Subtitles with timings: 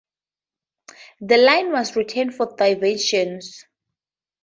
[1.21, 3.65] The line was retained for diversions.